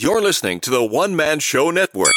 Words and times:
You're 0.00 0.22
listening 0.22 0.60
to 0.60 0.70
the 0.70 0.84
One 0.84 1.16
Man 1.16 1.40
Show 1.40 1.72
Network. 1.72 2.14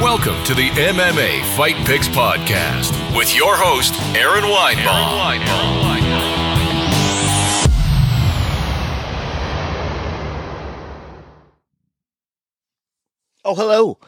Welcome 0.00 0.42
to 0.44 0.54
the 0.54 0.70
MMA 0.70 1.54
Fight 1.54 1.76
Picks 1.86 2.08
Podcast 2.08 3.14
with 3.14 3.36
your 3.36 3.54
host, 3.56 3.92
Aaron 4.16 4.44
Weinbaum. 4.44 5.36
Oh, 13.44 13.54
hello. 13.54 13.98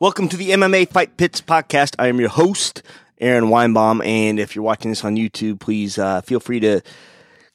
Welcome 0.00 0.30
to 0.30 0.38
the 0.38 0.48
MMA 0.52 0.88
Fight 0.88 1.18
Picks 1.18 1.42
podcast. 1.42 1.94
I 1.98 2.06
am 2.06 2.20
your 2.20 2.30
host, 2.30 2.82
Aaron 3.20 3.50
Weinbaum. 3.50 4.02
And 4.02 4.40
if 4.40 4.56
you're 4.56 4.64
watching 4.64 4.90
this 4.90 5.04
on 5.04 5.16
YouTube, 5.16 5.60
please 5.60 5.98
uh, 5.98 6.22
feel 6.22 6.40
free 6.40 6.60
to 6.60 6.80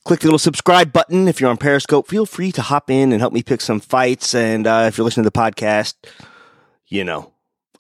click 0.08 0.22
the 0.22 0.28
little 0.28 0.40
subscribe 0.40 0.94
button. 0.94 1.28
If 1.28 1.42
you're 1.42 1.50
on 1.50 1.58
Periscope, 1.58 2.08
feel 2.08 2.26
free 2.26 2.54
to 2.54 2.62
hop 2.62 2.90
in 2.90 3.12
and 3.12 3.20
help 3.20 3.34
me 3.34 3.44
pick 3.44 3.60
some 3.60 3.82
fights. 3.82 4.34
And 4.34 4.66
uh, 4.66 4.86
if 4.88 4.98
you're 4.98 5.04
listening 5.04 5.26
to 5.26 5.30
the 5.30 5.38
podcast, 5.38 5.96
you 6.88 7.04
know, 7.04 7.34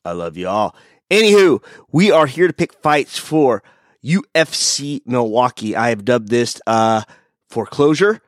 I 0.04 0.12
love 0.12 0.36
you 0.36 0.50
all. 0.50 0.76
Anywho, 1.10 1.64
we 1.90 2.12
are 2.12 2.26
here 2.26 2.48
to 2.48 2.54
pick 2.54 2.74
fights 2.74 3.18
for 3.18 3.64
UFC 4.04 5.00
Milwaukee. 5.06 5.74
I 5.74 5.88
have 5.88 6.04
dubbed 6.04 6.28
this 6.28 6.60
uh, 6.68 7.04
foreclosure 7.50 8.22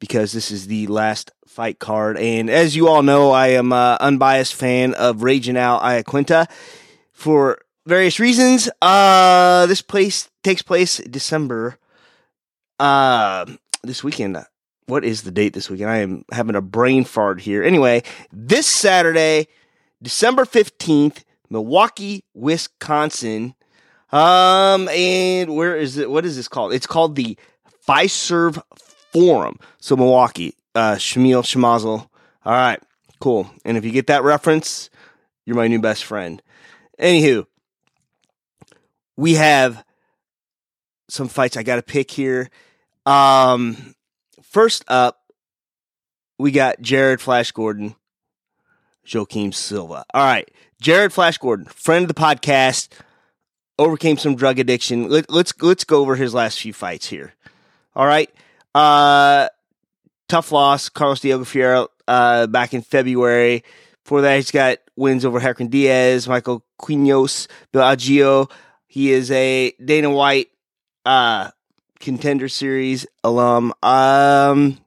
because 0.00 0.32
this 0.32 0.50
is 0.50 0.66
the 0.66 0.86
last 0.86 1.30
fight 1.46 1.78
card. 1.78 2.16
And 2.16 2.48
as 2.48 2.74
you 2.74 2.88
all 2.88 3.02
know, 3.02 3.30
I 3.30 3.48
am 3.48 3.74
an 3.74 3.98
unbiased 4.00 4.54
fan 4.54 4.94
of 4.94 5.22
Raging 5.22 5.58
Al 5.58 5.80
Iaquinta 5.80 6.50
for 7.12 7.58
various 7.84 8.18
reasons. 8.18 8.70
Uh, 8.80 9.66
this 9.66 9.82
place 9.82 10.30
takes 10.42 10.62
place 10.62 10.96
December. 10.96 11.78
Uh, 12.84 13.46
this 13.82 14.04
weekend. 14.04 14.36
What 14.84 15.06
is 15.06 15.22
the 15.22 15.30
date 15.30 15.54
this 15.54 15.70
weekend? 15.70 15.88
I 15.88 16.00
am 16.00 16.26
having 16.30 16.54
a 16.54 16.60
brain 16.60 17.04
fart 17.04 17.40
here. 17.40 17.62
Anyway, 17.62 18.02
this 18.30 18.66
Saturday, 18.66 19.48
December 20.02 20.44
15th, 20.44 21.24
Milwaukee, 21.48 22.24
Wisconsin. 22.34 23.54
Um, 24.12 24.86
and 24.90 25.56
where 25.56 25.74
is 25.74 25.96
it? 25.96 26.10
What 26.10 26.26
is 26.26 26.36
this 26.36 26.46
called? 26.46 26.74
It's 26.74 26.86
called 26.86 27.16
the 27.16 27.38
Fiserv 27.88 28.62
Forum. 29.14 29.58
So 29.78 29.96
Milwaukee, 29.96 30.54
uh, 30.74 30.96
Schlemiel 30.96 31.42
Schlimazel. 31.42 32.06
All 32.44 32.52
right, 32.52 32.82
cool. 33.18 33.50
And 33.64 33.78
if 33.78 33.86
you 33.86 33.92
get 33.92 34.08
that 34.08 34.24
reference, 34.24 34.90
you're 35.46 35.56
my 35.56 35.68
new 35.68 35.80
best 35.80 36.04
friend. 36.04 36.42
Anywho, 37.00 37.46
we 39.16 39.36
have 39.36 39.82
some 41.08 41.28
fights 41.28 41.56
I 41.56 41.62
got 41.62 41.76
to 41.76 41.82
pick 41.82 42.10
here. 42.10 42.50
Um, 43.06 43.94
first 44.42 44.84
up, 44.88 45.20
we 46.38 46.50
got 46.50 46.80
Jared 46.80 47.20
Flash 47.20 47.52
Gordon, 47.52 47.94
Joaquim 49.12 49.52
Silva. 49.52 50.04
All 50.12 50.24
right, 50.24 50.50
Jared 50.80 51.12
Flash 51.12 51.38
Gordon, 51.38 51.66
friend 51.66 52.04
of 52.04 52.08
the 52.08 52.20
podcast, 52.20 52.88
overcame 53.78 54.16
some 54.16 54.36
drug 54.36 54.58
addiction. 54.58 55.08
Let, 55.08 55.30
let's 55.30 55.52
let's 55.60 55.84
go 55.84 56.00
over 56.00 56.16
his 56.16 56.34
last 56.34 56.60
few 56.60 56.72
fights 56.72 57.06
here. 57.06 57.34
All 57.94 58.06
right, 58.06 58.30
uh, 58.74 59.48
tough 60.28 60.50
loss, 60.52 60.88
Carlos 60.88 61.20
Diego 61.20 61.44
Ferreira 61.44 61.86
uh, 62.08 62.46
back 62.46 62.74
in 62.74 62.82
February. 62.82 63.64
Before 64.04 64.20
that, 64.22 64.36
he's 64.36 64.50
got 64.50 64.78
wins 64.96 65.24
over 65.24 65.40
Hector 65.40 65.64
Diaz, 65.64 66.28
Michael 66.28 66.64
Quiñones, 66.80 67.48
Bill 67.72 67.82
Algeo. 67.82 68.50
He 68.86 69.10
is 69.12 69.30
a 69.30 69.72
Dana 69.82 70.10
White 70.10 70.48
uh, 71.06 71.50
contender 72.04 72.48
series 72.48 73.06
alum. 73.24 73.72
Um, 73.82 74.78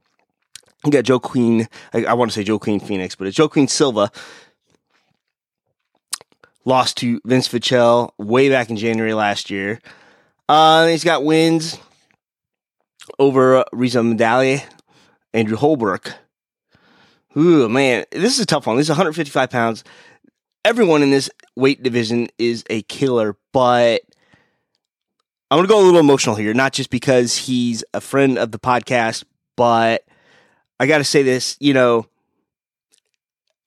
you 0.86 0.92
got 0.92 1.04
Joe 1.04 1.20
Queen. 1.20 1.68
I, 1.94 2.06
I 2.06 2.14
want 2.14 2.32
to 2.32 2.36
say 2.36 2.44
Joe 2.44 2.60
Queen 2.60 2.80
Phoenix, 2.80 3.16
but 3.16 3.28
it's 3.28 3.36
Joe 3.36 3.50
Queen 3.50 3.68
Silva. 3.68 4.12
Lost 6.64 6.98
to 6.98 7.20
Vince 7.26 7.48
Pichel 7.48 8.12
way 8.18 8.50
back 8.50 8.70
in 8.70 8.78
January 8.78 9.14
last 9.14 9.50
year. 9.50 9.82
Uh, 10.48 10.88
he's 10.88 11.04
got 11.04 11.26
wins 11.26 11.80
over 13.20 13.66
Reza 13.74 14.00
Namajunas, 14.00 14.64
Andrew 15.34 15.58
Holbrook. 15.58 16.14
Ooh, 17.36 17.68
man, 17.68 18.06
this 18.12 18.36
is 18.36 18.40
a 18.40 18.46
tough 18.46 18.68
one. 18.68 18.78
This 18.78 18.86
is 18.86 18.92
155 18.92 19.50
pounds. 19.50 19.84
Everyone 20.64 21.02
in 21.02 21.10
this 21.10 21.30
weight 21.56 21.82
division 21.82 22.28
is 22.38 22.64
a 22.70 22.82
killer, 22.84 23.38
but 23.54 24.02
I'm 25.50 25.58
going 25.58 25.68
to 25.68 25.74
go 25.74 25.82
a 25.82 25.86
little 25.86 26.00
emotional 26.02 26.36
here, 26.36 26.54
not 26.54 26.74
just 26.74 26.90
because 26.90 27.38
he's 27.38 27.84
a 27.94 28.02
friend 28.02 28.38
of 28.38 28.52
the 28.52 28.60
podcast, 28.60 29.24
but 29.56 30.04
I 30.78 30.88
got 30.88 30.98
to 30.98 31.06
say 31.06 31.24
this, 31.24 31.56
you 31.62 31.74
know, 31.74 32.06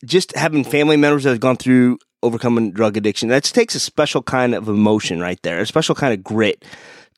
just 0.05 0.37
having 0.37 0.63
family 0.63 0.99
members 0.99 1.25
that 1.25 1.31
have 1.31 1.41
gone 1.41 1.57
through 1.57 1.99
overcoming 2.23 2.73
drug 2.73 2.99
addiction, 2.99 3.31
that 3.31 3.45
takes 3.45 3.75
a 3.75 3.81
special 3.81 4.23
kind 4.23 4.55
of 4.55 4.69
emotion 4.69 5.21
right 5.21 5.41
there, 5.43 5.61
a 5.61 5.67
special 5.67 5.95
kind 5.95 6.13
of 6.13 6.23
grit 6.23 6.67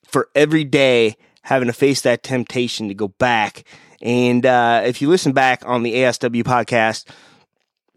for 0.07 0.29
every 0.37 0.63
day 0.63 1.17
having 1.43 1.67
to 1.67 1.73
face 1.73 2.03
that 2.03 2.23
temptation 2.23 2.87
to 2.87 2.95
go 2.95 3.09
back. 3.09 3.65
And 4.01 4.47
uh, 4.47 4.83
if 4.85 5.03
you 5.03 5.09
listen 5.09 5.33
back 5.33 5.65
on 5.67 5.83
the 5.83 5.95
ASW 5.95 6.45
podcast, 6.45 7.07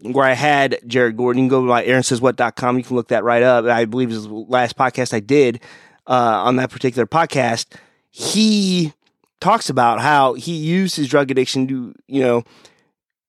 where 0.00 0.26
I 0.26 0.32
had 0.32 0.80
Jared 0.84 1.16
Gordon, 1.16 1.44
you 1.44 1.48
can 1.48 1.50
go 1.50 1.60
to 1.60 1.68
my 1.68 1.84
aaronsayswhat.com. 1.84 2.78
You 2.78 2.84
can 2.84 2.96
look 2.96 3.08
that 3.08 3.22
right 3.22 3.42
up. 3.44 3.66
I 3.66 3.84
believe 3.84 4.10
it 4.10 4.14
was 4.14 4.26
the 4.26 4.34
last 4.34 4.76
podcast 4.76 5.14
I 5.14 5.20
did 5.20 5.60
uh, 6.06 6.42
on 6.44 6.56
that 6.56 6.70
particular 6.70 7.06
podcast. 7.06 7.66
He 8.10 8.92
talks 9.40 9.68
about 9.68 10.00
how 10.00 10.34
he 10.34 10.54
used 10.56 10.96
his 10.96 11.08
drug 11.08 11.30
addiction 11.30 11.66
to, 11.68 11.94
you 12.06 12.22
know, 12.22 12.42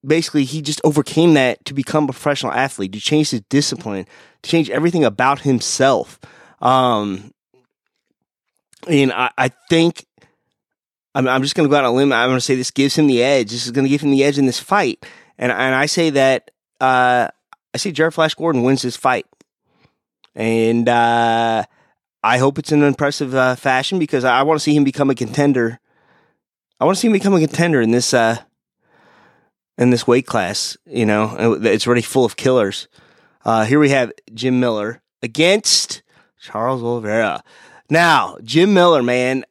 basically 0.06 0.46
he 0.46 0.62
just 0.62 0.82
overcame 0.84 1.34
that 1.34 1.64
to 1.66 1.74
become 1.74 2.06
a 2.06 2.08
professional 2.08 2.54
athlete, 2.54 2.94
to 2.94 3.00
change 3.00 3.32
his 3.32 3.42
discipline, 3.50 4.06
to 4.44 4.50
change 4.50 4.70
everything 4.70 5.04
about 5.04 5.42
himself. 5.42 6.20
Um, 6.62 7.34
and 8.88 9.12
I, 9.12 9.32
I 9.38 9.50
think 9.70 10.06
I'm, 11.14 11.42
just 11.42 11.56
going 11.56 11.68
to 11.68 11.72
go 11.72 11.78
out 11.78 11.84
on 11.84 11.94
a 11.94 11.96
limb. 11.96 12.14
I'm 12.14 12.30
going 12.30 12.38
to 12.38 12.42
say 12.42 12.56
this 12.56 12.72
gives 12.72 12.96
him 12.96 13.08
the 13.08 13.24
edge. 13.24 13.52
This 13.52 13.66
is 13.66 13.72
going 13.72 13.86
to 13.86 13.90
give 13.90 14.02
him 14.02 14.12
the 14.12 14.24
edge 14.24 14.38
in 14.38 14.46
this 14.46 14.60
fight. 14.60 15.06
And, 15.38 15.52
and 15.52 15.76
I 15.76 15.88
say 15.88 16.12
that, 16.12 16.52
uh, 16.80 17.28
I 17.74 17.78
see 17.78 17.92
Jared 17.92 18.14
Flash 18.14 18.36
Gordon 18.36 18.64
wins 18.64 18.84
this 18.84 18.96
fight. 18.96 19.26
And, 20.36 20.88
uh, 20.88 21.66
I 22.28 22.40
hope 22.40 22.60
it's 22.60 22.74
in 22.74 22.82
an 22.82 22.88
impressive 22.90 23.34
uh, 23.34 23.56
fashion 23.56 24.00
because 24.00 24.26
I, 24.26 24.40
I 24.40 24.44
want 24.44 24.60
to 24.60 24.64
see 24.64 24.76
him 24.76 24.84
become 24.84 25.10
a 25.10 25.16
contender. 25.16 25.80
I 26.78 26.84
want 26.84 26.98
to 26.98 27.00
see 27.00 27.08
him 27.08 27.14
become 27.14 27.34
a 27.34 27.40
contender 27.40 27.80
in 27.80 27.92
this, 27.92 28.14
uh, 28.14 28.38
in 29.78 29.92
this 29.92 30.06
weight 30.06 30.26
class. 30.26 30.76
You 30.86 31.06
know, 31.06 31.58
it's 31.62 31.88
already 31.88 32.02
full 32.02 32.26
of 32.26 32.36
killers. 32.36 32.90
Uh, 33.46 33.64
here 33.64 33.80
we 33.80 33.92
have 33.92 34.12
Jim 34.34 34.60
Miller 34.60 35.02
against 35.24 36.04
Charles 36.38 36.84
Oliveira. 36.84 37.44
Now, 37.90 38.38
Jim 38.44 38.74
Miller, 38.74 39.02
man, 39.02 39.46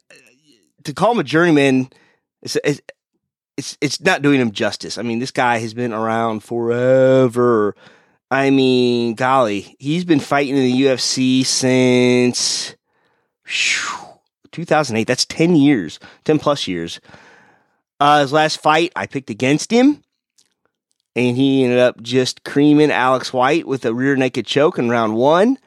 to 0.84 0.92
call 0.92 1.12
him 1.12 1.18
a 1.18 1.24
journeyman, 1.24 1.88
it's, 2.42 2.58
it's 2.62 2.82
it's 3.56 3.78
it's 3.80 4.00
not 4.02 4.20
doing 4.20 4.38
him 4.38 4.50
justice. 4.50 4.98
I 4.98 5.02
mean, 5.02 5.18
this 5.18 5.30
guy 5.30 5.60
has 5.60 5.72
been 5.72 5.94
around 5.94 6.40
forever. 6.44 7.74
I 8.30 8.50
mean, 8.50 9.14
golly, 9.14 9.76
he's 9.78 10.04
been 10.04 10.20
fighting 10.20 10.56
in 10.56 10.64
the 10.64 10.82
UFC 10.82 11.46
since 11.46 12.74
2008. 14.52 15.06
That's 15.06 15.24
10 15.26 15.54
years, 15.54 16.00
10 16.24 16.38
plus 16.38 16.66
years. 16.66 17.00
Uh, 18.00 18.20
his 18.20 18.32
last 18.32 18.60
fight, 18.60 18.92
I 18.96 19.06
picked 19.06 19.30
against 19.30 19.70
him, 19.70 20.02
and 21.14 21.36
he 21.36 21.64
ended 21.64 21.78
up 21.78 22.02
just 22.02 22.44
creaming 22.44 22.90
Alex 22.90 23.32
White 23.32 23.66
with 23.66 23.84
a 23.84 23.94
rear 23.94 24.16
naked 24.16 24.44
choke 24.44 24.78
in 24.78 24.90
round 24.90 25.14
one. 25.14 25.58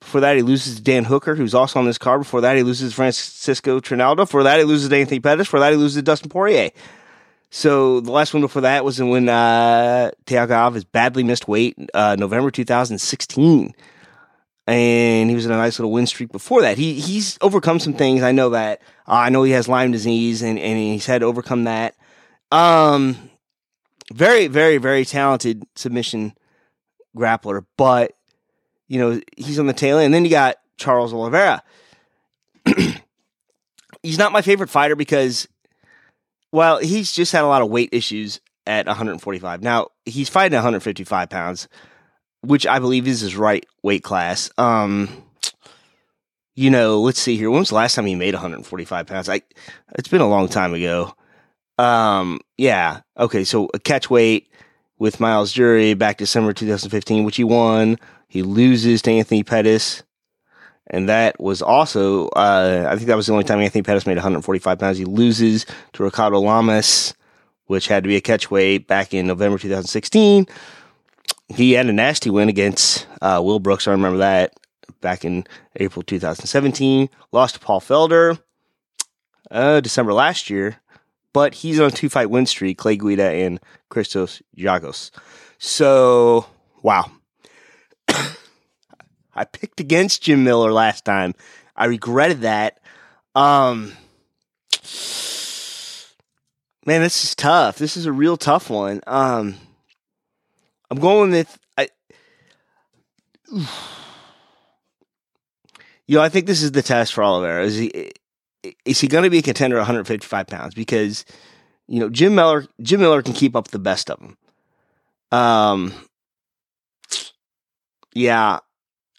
Before 0.00 0.20
that, 0.20 0.36
he 0.36 0.42
loses 0.42 0.76
to 0.76 0.82
Dan 0.82 1.04
Hooker, 1.04 1.34
who's 1.34 1.54
also 1.54 1.78
on 1.78 1.86
this 1.86 1.96
card. 1.96 2.20
Before 2.20 2.42
that, 2.42 2.56
he 2.56 2.62
loses 2.62 2.90
to 2.90 2.96
Francisco 2.96 3.80
Trinaldo. 3.80 4.24
Before 4.24 4.42
that, 4.42 4.58
he 4.58 4.64
loses 4.64 4.90
to 4.90 4.96
Anthony 4.96 5.20
Pettis. 5.20 5.46
Before 5.46 5.60
that, 5.60 5.72
he 5.72 5.78
loses 5.78 5.96
to 5.96 6.02
Dustin 6.02 6.28
Poirier. 6.28 6.70
So 7.56 8.00
the 8.00 8.10
last 8.10 8.34
one 8.34 8.40
before 8.40 8.62
that 8.62 8.84
was 8.84 9.00
when 9.00 9.28
uh, 9.28 10.10
Alves 10.26 10.84
badly 10.90 11.22
missed 11.22 11.46
weight, 11.46 11.78
uh, 11.94 12.16
November 12.18 12.50
2016, 12.50 13.72
and 14.66 15.30
he 15.30 15.36
was 15.36 15.46
in 15.46 15.52
a 15.52 15.56
nice 15.56 15.78
little 15.78 15.92
win 15.92 16.08
streak 16.08 16.32
before 16.32 16.62
that. 16.62 16.78
He 16.78 16.94
he's 16.94 17.38
overcome 17.40 17.78
some 17.78 17.92
things. 17.92 18.24
I 18.24 18.32
know 18.32 18.50
that. 18.50 18.82
Uh, 19.06 19.12
I 19.12 19.28
know 19.28 19.44
he 19.44 19.52
has 19.52 19.68
Lyme 19.68 19.92
disease, 19.92 20.42
and 20.42 20.58
and 20.58 20.78
he's 20.78 21.06
had 21.06 21.20
to 21.20 21.26
overcome 21.26 21.62
that. 21.62 21.94
Um, 22.50 23.30
very 24.12 24.48
very 24.48 24.78
very 24.78 25.04
talented 25.04 25.62
submission 25.76 26.34
grappler, 27.16 27.64
but 27.76 28.16
you 28.88 28.98
know 28.98 29.20
he's 29.36 29.60
on 29.60 29.68
the 29.68 29.72
tail 29.72 29.98
end. 29.98 30.06
And 30.06 30.14
then 30.14 30.24
you 30.24 30.30
got 30.32 30.56
Charles 30.76 31.14
Oliveira. 31.14 31.62
he's 34.02 34.18
not 34.18 34.32
my 34.32 34.42
favorite 34.42 34.70
fighter 34.70 34.96
because 34.96 35.46
well, 36.54 36.78
he's 36.78 37.10
just 37.10 37.32
had 37.32 37.42
a 37.42 37.48
lot 37.48 37.62
of 37.62 37.68
weight 37.68 37.88
issues 37.90 38.40
at 38.64 38.86
145. 38.86 39.60
Now, 39.60 39.88
he's 40.04 40.28
fighting 40.28 40.54
155 40.54 41.28
pounds, 41.28 41.66
which 42.42 42.64
I 42.64 42.78
believe 42.78 43.08
is 43.08 43.22
his 43.22 43.34
right 43.34 43.66
weight 43.82 44.04
class. 44.04 44.52
Um, 44.56 45.08
you 46.54 46.70
know, 46.70 47.00
let's 47.00 47.18
see 47.18 47.36
here. 47.36 47.50
When 47.50 47.58
was 47.58 47.70
the 47.70 47.74
last 47.74 47.96
time 47.96 48.06
he 48.06 48.14
made 48.14 48.34
145 48.34 49.04
pounds? 49.04 49.28
I, 49.28 49.40
it's 49.98 50.06
been 50.06 50.20
a 50.20 50.28
long 50.28 50.46
time 50.46 50.74
ago. 50.74 51.12
Um, 51.76 52.38
yeah. 52.56 53.00
Okay, 53.18 53.42
so 53.42 53.68
a 53.74 53.80
catch 53.80 54.08
weight 54.08 54.48
with 54.96 55.18
Myles 55.18 55.50
Jury 55.50 55.94
back 55.94 56.18
December 56.18 56.52
2015, 56.52 57.24
which 57.24 57.34
he 57.34 57.42
won. 57.42 57.98
He 58.28 58.42
loses 58.42 59.02
to 59.02 59.10
Anthony 59.10 59.42
Pettis. 59.42 60.04
And 60.88 61.08
that 61.08 61.40
was 61.40 61.62
also, 61.62 62.28
uh, 62.28 62.86
I 62.88 62.96
think 62.96 63.08
that 63.08 63.16
was 63.16 63.26
the 63.26 63.32
only 63.32 63.44
time 63.44 63.60
Anthony 63.60 63.82
Pettis 63.82 64.06
made 64.06 64.16
145 64.16 64.78
pounds. 64.78 64.98
He 64.98 65.04
loses 65.04 65.64
to 65.94 66.02
Ricardo 66.02 66.40
Lamas, 66.40 67.14
which 67.66 67.88
had 67.88 68.04
to 68.04 68.08
be 68.08 68.16
a 68.16 68.20
catch 68.20 68.50
weight 68.50 68.86
back 68.86 69.14
in 69.14 69.26
November 69.26 69.58
2016. 69.58 70.46
He 71.48 71.72
had 71.72 71.86
a 71.86 71.92
nasty 71.92 72.30
win 72.30 72.48
against 72.48 73.06
uh, 73.22 73.40
Will 73.42 73.60
Brooks. 73.60 73.88
I 73.88 73.92
remember 73.92 74.18
that 74.18 74.54
back 75.00 75.24
in 75.24 75.44
April 75.76 76.02
2017. 76.02 77.08
Lost 77.32 77.54
to 77.54 77.60
Paul 77.60 77.80
Felder 77.80 78.38
uh, 79.50 79.80
December 79.80 80.12
last 80.12 80.50
year, 80.50 80.80
but 81.32 81.54
he's 81.54 81.80
on 81.80 81.88
a 81.88 81.90
two 81.90 82.08
fight 82.08 82.30
win 82.30 82.46
streak 82.46 82.78
Clay 82.78 82.96
Guida 82.96 83.30
and 83.30 83.60
Christos 83.88 84.42
Giagos. 84.56 85.10
So, 85.58 86.46
wow. 86.82 87.10
I 89.34 89.44
picked 89.44 89.80
against 89.80 90.22
Jim 90.22 90.44
Miller 90.44 90.72
last 90.72 91.04
time. 91.04 91.34
I 91.76 91.86
regretted 91.86 92.42
that. 92.42 92.80
Um, 93.34 93.92
man, 96.86 97.02
this 97.02 97.24
is 97.24 97.34
tough. 97.34 97.78
This 97.78 97.96
is 97.96 98.06
a 98.06 98.12
real 98.12 98.36
tough 98.36 98.70
one. 98.70 99.00
Um, 99.06 99.56
I'm 100.90 100.98
going 100.98 101.30
with 101.30 101.58
I. 101.76 101.88
You 106.06 106.18
know, 106.18 106.22
I 106.22 106.28
think 106.28 106.44
this 106.44 106.62
is 106.62 106.72
the 106.72 106.82
test 106.82 107.14
for 107.14 107.24
Oliveira. 107.24 107.64
Is 107.64 107.78
he 107.78 108.12
is 108.84 109.00
he 109.00 109.08
going 109.08 109.24
to 109.24 109.30
be 109.30 109.38
a 109.38 109.42
contender 109.42 109.78
155 109.78 110.46
pounds? 110.46 110.74
Because 110.74 111.24
you 111.88 111.98
know 111.98 112.10
Jim 112.10 112.34
Miller, 112.34 112.66
Jim 112.82 113.00
Miller 113.00 113.22
can 113.22 113.32
keep 113.32 113.56
up 113.56 113.68
the 113.68 113.78
best 113.78 114.10
of 114.10 114.18
them. 114.20 114.36
Um, 115.32 115.94
yeah, 118.14 118.58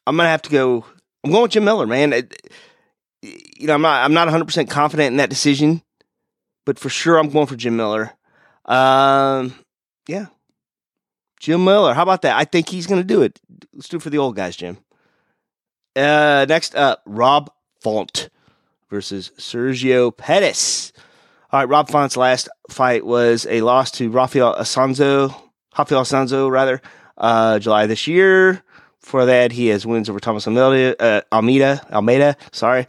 I'm 0.07 0.17
gonna 0.17 0.29
have 0.29 0.41
to 0.43 0.49
go. 0.49 0.85
I'm 1.23 1.31
going 1.31 1.43
with 1.43 1.51
Jim 1.51 1.65
Miller, 1.65 1.87
man. 1.87 2.13
It, 2.13 2.49
you 3.21 3.67
know, 3.67 3.73
I'm 3.73 3.81
not 3.81 4.03
I'm 4.03 4.13
not 4.13 4.27
100 4.27 4.45
percent 4.45 4.69
confident 4.69 5.07
in 5.07 5.17
that 5.17 5.29
decision, 5.29 5.81
but 6.65 6.79
for 6.79 6.89
sure 6.89 7.17
I'm 7.17 7.29
going 7.29 7.47
for 7.47 7.55
Jim 7.55 7.75
Miller. 7.75 8.13
Um, 8.65 9.55
yeah, 10.07 10.27
Jim 11.39 11.63
Miller. 11.63 11.93
How 11.93 12.03
about 12.03 12.21
that? 12.23 12.35
I 12.37 12.45
think 12.45 12.69
he's 12.69 12.87
gonna 12.87 13.03
do 13.03 13.21
it. 13.21 13.39
Let's 13.73 13.89
do 13.89 13.97
it 13.97 14.03
for 14.03 14.09
the 14.09 14.17
old 14.17 14.35
guys, 14.35 14.55
Jim. 14.55 14.77
Uh, 15.95 16.45
next 16.47 16.75
up, 16.75 17.01
Rob 17.05 17.49
Font 17.81 18.29
versus 18.89 19.31
Sergio 19.37 20.15
Pettis. 20.15 20.91
All 21.51 21.61
right, 21.61 21.69
Rob 21.69 21.89
Font's 21.89 22.17
last 22.17 22.49
fight 22.69 23.05
was 23.05 23.47
a 23.49 23.61
loss 23.61 23.91
to 23.91 24.09
Raphael 24.09 24.55
Assunção, 24.55 25.33
Raphael 25.77 26.01
Assunção 26.01 26.51
rather, 26.51 26.81
uh, 27.17 27.59
July 27.59 27.87
this 27.87 28.07
year. 28.07 28.61
For 29.05 29.27
that, 29.27 29.51
he 29.51 29.67
has 29.67 29.85
wins 29.85 30.09
over 30.09 30.19
Thomas 30.19 30.47
Almeida, 30.47 30.99
uh, 30.99 31.21
Almeida, 31.31 31.79
Almeida, 31.91 32.35
sorry. 32.51 32.87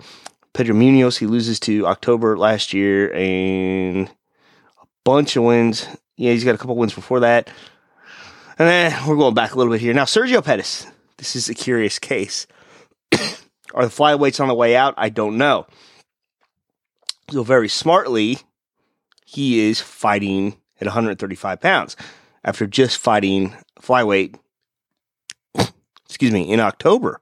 Pedro 0.55 0.75
Munhoz, 0.75 1.19
he 1.19 1.27
loses 1.27 1.61
to 1.61 1.87
October 1.87 2.39
last 2.39 2.73
year, 2.73 3.13
and 3.13 4.09
a 4.09 4.87
bunch 5.05 5.37
of 5.37 5.45
wins. 5.45 5.87
Yeah, 6.17 6.33
he's 6.33 6.43
got 6.43 6.55
a 6.55 6.59
couple 6.59 6.75
wins 6.75 6.95
before 6.95 7.21
that. 7.21 7.51
And 8.59 8.67
then 8.67 9.07
we're 9.07 9.17
going 9.17 9.35
back 9.35 9.53
a 9.53 9.59
little 9.59 9.71
bit 9.71 9.83
here. 9.83 9.93
Now, 9.93 10.05
Sergio 10.05 10.43
Pettis, 10.43 10.87
this 11.19 11.37
is 11.37 11.51
a 11.51 11.55
curious 11.55 11.99
case. 11.99 12.47
Are 13.75 13.85
the 13.85 13.91
flyweights 13.91 14.41
on 14.41 14.49
the 14.49 14.55
way 14.55 14.75
out? 14.75 14.95
I 14.97 15.11
don't 15.11 15.37
know. 15.37 15.67
So, 17.31 17.43
very 17.43 17.69
smartly, 17.69 18.39
he 19.27 19.69
is 19.69 19.83
fighting 19.83 20.57
at 20.81 20.87
135 20.87 21.61
pounds 21.61 21.95
after 22.43 22.67
just 22.67 22.97
fighting 22.97 23.55
flyweight 23.83 24.37
excuse 26.07 26.33
me, 26.33 26.43
in 26.43 26.61
October. 26.61 27.21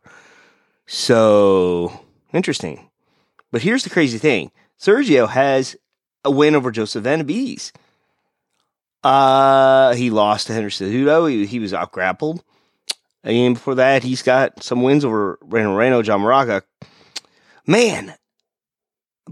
So 0.87 2.01
interesting. 2.33 2.91
But 3.51 3.63
here's 3.63 3.85
the 3.85 3.91
crazy 3.91 4.19
thing 4.19 4.51
Sergio 4.81 5.29
has 5.29 5.77
a 6.25 6.31
win 6.31 6.55
over 6.55 6.71
Joseph 6.71 7.05
Benavidez. 7.05 7.73
Uh, 9.03 9.95
he 9.95 10.11
lost 10.11 10.47
to 10.47 10.55
Henry 10.55 10.71
Cejudo. 10.71 11.31
He, 11.31 11.47
he 11.47 11.59
was 11.59 11.75
out 11.75 11.93
grappled. 11.93 12.43
And 13.23 13.55
before 13.55 13.77
that, 13.77 14.03
he's 14.03 14.23
got 14.23 14.63
some 14.63 14.83
wins 14.83 15.05
over 15.05 15.39
Brandon 15.45 15.73
Moreno, 15.73 16.03
John 16.03 16.21
Moraga. 16.21 16.63
Man, 17.67 18.15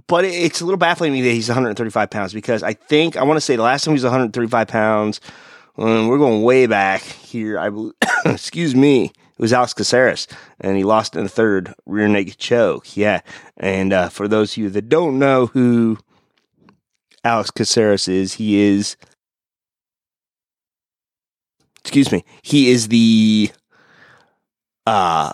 but 0.07 0.25
it's 0.25 0.61
a 0.61 0.65
little 0.65 0.79
baffling 0.79 1.13
to 1.13 1.15
me 1.15 1.23
that 1.23 1.35
he's 1.35 1.49
135 1.49 2.11
pounds 2.11 2.33
because 2.33 2.63
I 2.63 2.73
think, 2.73 3.17
I 3.17 3.25
want 3.25 3.37
to 3.37 3.43
say 3.43 3.57
the 3.57 3.63
last 3.63 3.85
time 3.85 3.93
he 3.93 3.97
was 3.97 4.05
135 4.05 4.69
pounds, 4.69 5.21
um, 5.77 6.09
we're 6.09 6.19
going 6.19 6.43
way 6.43 6.67
back 6.67 7.03
here. 7.03 7.59
I 7.59 7.69
believe, 7.69 7.93
excuse 8.25 8.75
me, 8.75 9.13
it 9.37 9.43
was 9.43 9.53
Alex 9.53 9.75
Caceres, 9.75 10.29
and 10.61 10.77
he 10.77 10.85
lost 10.85 11.17
in 11.17 11.25
the 11.25 11.29
third 11.29 11.75
rear 11.87 12.09
naked 12.09 12.39
choke. 12.39 12.97
Yeah, 12.97 13.21
and 13.57 13.93
uh, 13.93 14.09
for 14.09 14.29
those 14.29 14.53
of 14.53 14.59
you 14.59 14.71
that 14.71 14.89
don't 14.89 15.19
know 15.19 15.47
who 15.47 15.99
Alex 17.25 17.51
Caceres 17.51 18.09
is, 18.09 18.35
he 18.35 18.61
is, 18.61 18.97
excuse 21.81 22.11
me, 22.11 22.25
he 22.43 22.71
is 22.71 22.89
the 22.89 23.51
uh, 24.87 25.33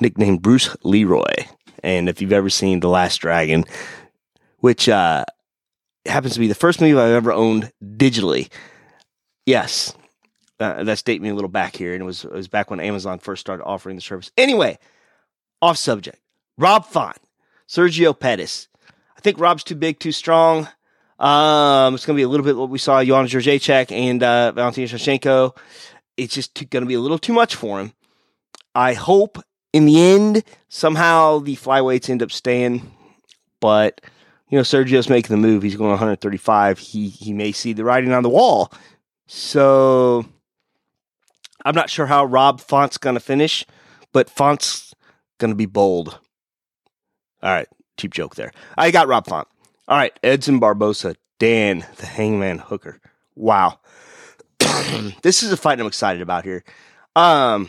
nicknamed 0.00 0.42
Bruce 0.42 0.76
Leroy. 0.82 1.46
And 1.82 2.08
if 2.08 2.20
you've 2.20 2.32
ever 2.32 2.50
seen 2.50 2.80
The 2.80 2.88
Last 2.88 3.18
Dragon, 3.18 3.64
which 4.58 4.88
uh, 4.88 5.24
happens 6.06 6.34
to 6.34 6.40
be 6.40 6.48
the 6.48 6.54
first 6.54 6.80
movie 6.80 6.98
I've 6.98 7.12
ever 7.12 7.32
owned 7.32 7.70
digitally, 7.82 8.50
yes, 9.46 9.94
uh, 10.60 10.84
that's 10.84 11.02
dating 11.02 11.22
me 11.22 11.28
a 11.28 11.34
little 11.34 11.48
back 11.48 11.76
here, 11.76 11.92
and 11.92 12.02
it 12.02 12.06
was 12.06 12.24
it 12.24 12.32
was 12.32 12.48
back 12.48 12.70
when 12.70 12.80
Amazon 12.80 13.18
first 13.18 13.40
started 13.40 13.64
offering 13.64 13.96
the 13.96 14.02
service. 14.02 14.30
Anyway, 14.36 14.78
off 15.62 15.76
subject. 15.76 16.18
Rob 16.56 16.84
Font, 16.84 17.16
Sergio 17.68 18.18
Pettis. 18.18 18.68
I 19.16 19.20
think 19.20 19.38
Rob's 19.40 19.64
too 19.64 19.74
big, 19.74 19.98
too 19.98 20.12
strong. 20.12 20.68
Um, 21.18 21.94
it's 21.94 22.06
going 22.06 22.14
to 22.14 22.20
be 22.20 22.22
a 22.22 22.28
little 22.28 22.46
bit 22.46 22.56
what 22.56 22.70
we 22.70 22.78
saw 22.78 23.02
Joanna 23.02 23.28
Jędrzejczyk 23.28 23.90
and 23.90 24.22
uh, 24.22 24.52
Valentina. 24.52 25.52
It's 26.16 26.34
just 26.34 26.54
going 26.70 26.82
to 26.82 26.88
be 26.88 26.94
a 26.94 27.00
little 27.00 27.18
too 27.18 27.32
much 27.32 27.56
for 27.56 27.80
him. 27.80 27.92
I 28.74 28.94
hope 28.94 29.42
in 29.72 29.86
the 29.86 30.00
end 30.00 30.44
somehow 30.68 31.40
the 31.40 31.56
flyweights 31.56 32.08
end 32.08 32.22
up 32.22 32.30
staying, 32.30 32.90
but 33.60 34.00
you 34.48 34.56
know 34.56 34.62
Sergio's 34.62 35.08
making 35.08 35.34
the 35.34 35.48
move. 35.48 35.62
He's 35.62 35.76
going 35.76 35.90
135. 35.90 36.78
He 36.78 37.08
he 37.08 37.32
may 37.32 37.52
see 37.52 37.72
the 37.72 37.84
writing 37.84 38.12
on 38.12 38.22
the 38.22 38.28
wall. 38.28 38.72
So 39.26 40.24
I'm 41.68 41.74
not 41.74 41.90
sure 41.90 42.06
how 42.06 42.24
Rob 42.24 42.62
Font's 42.62 42.96
going 42.96 43.12
to 43.12 43.20
finish, 43.20 43.66
but 44.14 44.30
Font's 44.30 44.94
going 45.36 45.50
to 45.50 45.54
be 45.54 45.66
bold. 45.66 46.18
All 47.42 47.50
right, 47.50 47.68
cheap 47.98 48.14
joke 48.14 48.36
there. 48.36 48.52
I 48.78 48.90
got 48.90 49.06
Rob 49.06 49.26
Font. 49.26 49.46
All 49.86 49.98
right, 49.98 50.18
Edson 50.22 50.60
Barboza, 50.60 51.16
Dan 51.38 51.84
the 51.98 52.06
Hangman 52.06 52.56
Hooker. 52.58 52.98
Wow, 53.34 53.80
this 55.20 55.42
is 55.42 55.52
a 55.52 55.58
fight 55.58 55.78
I'm 55.78 55.86
excited 55.86 56.22
about 56.22 56.44
here. 56.44 56.64
Um, 57.14 57.68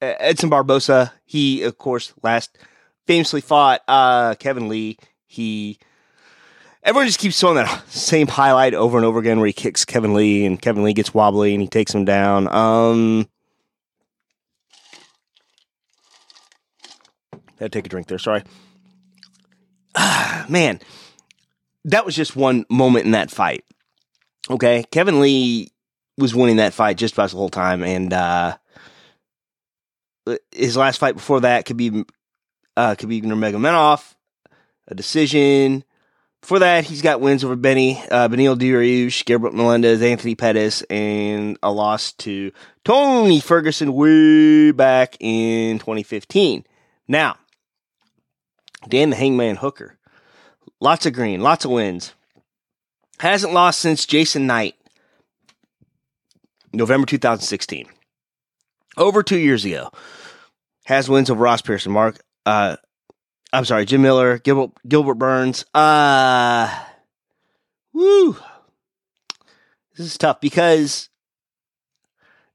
Edson 0.00 0.48
Barboza, 0.48 1.12
he 1.24 1.62
of 1.62 1.78
course 1.78 2.12
last 2.24 2.58
famously 3.06 3.40
fought 3.40 3.82
uh, 3.86 4.34
Kevin 4.34 4.68
Lee. 4.68 4.98
He 5.28 5.78
everyone 6.84 7.06
just 7.06 7.18
keeps 7.18 7.38
showing 7.38 7.56
that 7.56 7.88
same 7.90 8.28
highlight 8.28 8.74
over 8.74 8.98
and 8.98 9.06
over 9.06 9.18
again 9.18 9.38
where 9.38 9.46
he 9.46 9.52
kicks 9.52 9.84
Kevin 9.84 10.14
Lee 10.14 10.44
and 10.44 10.60
Kevin 10.60 10.84
Lee 10.84 10.92
gets 10.92 11.14
wobbly 11.14 11.54
and 11.54 11.62
he 11.62 11.68
takes 11.68 11.94
him 11.94 12.04
down. 12.04 12.52
Um, 12.54 13.28
to 17.58 17.68
take 17.68 17.86
a 17.86 17.88
drink 17.88 18.06
there. 18.06 18.18
Sorry. 18.18 18.42
Ah, 19.94 20.44
man, 20.48 20.80
that 21.86 22.04
was 22.04 22.14
just 22.14 22.36
one 22.36 22.66
moment 22.68 23.06
in 23.06 23.12
that 23.12 23.30
fight. 23.30 23.64
Okay, 24.50 24.84
Kevin 24.90 25.20
Lee 25.20 25.72
was 26.18 26.34
winning 26.34 26.56
that 26.56 26.74
fight 26.74 26.98
just 26.98 27.14
about 27.14 27.30
the 27.30 27.36
whole 27.36 27.48
time, 27.48 27.82
and 27.82 28.12
uh, 28.12 28.56
his 30.52 30.76
last 30.76 30.98
fight 30.98 31.14
before 31.14 31.40
that 31.40 31.64
could 31.64 31.78
be 31.78 32.04
uh, 32.76 32.94
could 32.94 33.08
be 33.08 33.22
Nurmagomedov, 33.22 34.14
a 34.88 34.94
decision. 34.94 35.84
For 36.44 36.58
that, 36.58 36.84
he's 36.84 37.00
got 37.00 37.22
wins 37.22 37.42
over 37.42 37.56
Benny, 37.56 37.98
uh, 38.10 38.28
Beneil 38.28 38.54
Dariush, 38.54 39.24
Gilbert 39.24 39.54
Melendez, 39.54 40.02
Anthony 40.02 40.34
Pettis, 40.34 40.82
and 40.90 41.56
a 41.62 41.72
loss 41.72 42.12
to 42.12 42.52
Tony 42.84 43.40
Ferguson 43.40 43.94
way 43.94 44.70
back 44.70 45.16
in 45.20 45.78
2015. 45.78 46.66
Now, 47.08 47.36
Dan 48.86 49.08
the 49.08 49.16
Hangman 49.16 49.56
Hooker. 49.56 49.96
Lots 50.80 51.06
of 51.06 51.14
green, 51.14 51.40
lots 51.40 51.64
of 51.64 51.70
wins. 51.70 52.12
Hasn't 53.20 53.54
lost 53.54 53.80
since 53.80 54.04
Jason 54.04 54.46
Knight, 54.46 54.74
November 56.74 57.06
2016. 57.06 57.86
Over 58.98 59.22
two 59.22 59.38
years 59.38 59.64
ago. 59.64 59.90
Has 60.84 61.08
wins 61.08 61.30
over 61.30 61.42
Ross 61.42 61.62
Pearson, 61.62 61.92
Mark 61.92 62.20
uh, 62.44 62.76
I'm 63.54 63.64
sorry, 63.64 63.84
Jim 63.84 64.02
Miller, 64.02 64.38
Gilbert, 64.38 64.72
Gilbert 64.88 65.14
Burns. 65.14 65.64
Uh, 65.72 66.68
Woo! 67.92 68.36
This 69.96 70.06
is 70.06 70.18
tough 70.18 70.40
because 70.40 71.08